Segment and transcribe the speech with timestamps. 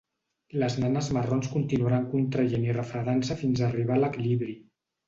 [0.63, 4.61] Les nanes marrons continuaran contraient i refredant-se fins a arribar a l'equilibri.